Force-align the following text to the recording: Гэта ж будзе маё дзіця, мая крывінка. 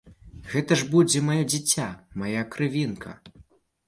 Гэта 0.53 0.77
ж 0.81 0.85
будзе 0.93 1.19
маё 1.27 1.43
дзіця, 1.51 1.85
мая 2.21 2.41
крывінка. 2.57 3.11